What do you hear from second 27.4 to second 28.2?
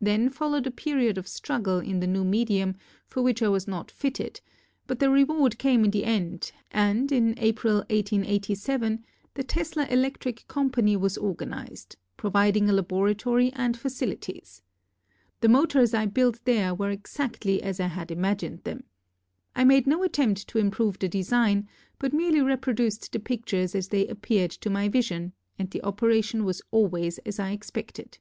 expected.